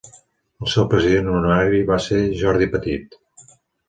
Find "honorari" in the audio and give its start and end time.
1.33-1.81